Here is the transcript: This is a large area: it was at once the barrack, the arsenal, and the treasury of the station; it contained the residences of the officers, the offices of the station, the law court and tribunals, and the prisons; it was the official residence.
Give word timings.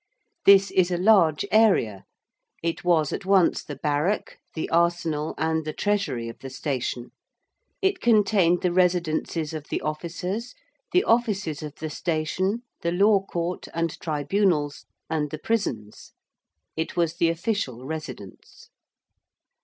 This 0.47 0.71
is 0.71 0.89
a 0.89 0.97
large 0.97 1.45
area: 1.51 2.05
it 2.63 2.83
was 2.83 3.13
at 3.13 3.23
once 3.23 3.63
the 3.63 3.75
barrack, 3.75 4.39
the 4.55 4.67
arsenal, 4.71 5.35
and 5.37 5.63
the 5.63 5.73
treasury 5.73 6.27
of 6.27 6.39
the 6.39 6.49
station; 6.49 7.11
it 7.83 7.99
contained 8.01 8.63
the 8.63 8.73
residences 8.73 9.53
of 9.53 9.67
the 9.69 9.79
officers, 9.81 10.55
the 10.91 11.03
offices 11.03 11.61
of 11.61 11.75
the 11.75 11.91
station, 11.91 12.63
the 12.81 12.91
law 12.91 13.23
court 13.23 13.67
and 13.75 13.99
tribunals, 13.99 14.85
and 15.07 15.29
the 15.29 15.37
prisons; 15.37 16.13
it 16.75 16.97
was 16.97 17.17
the 17.17 17.29
official 17.29 17.85
residence. 17.85 18.69